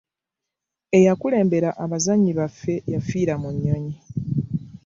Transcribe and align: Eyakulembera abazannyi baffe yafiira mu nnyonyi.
Eyakulembera 0.97 1.69
abazannyi 1.83 2.31
baffe 2.39 2.73
yafiira 2.93 3.33
mu 3.41 3.49
nnyonyi. 3.55 3.95